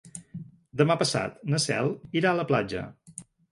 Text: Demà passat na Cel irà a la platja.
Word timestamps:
Demà 0.81 0.95
passat 1.01 1.37
na 1.55 1.61
Cel 1.67 1.91
irà 2.23 2.33
a 2.35 2.41
la 2.43 2.49
platja. 2.55 2.85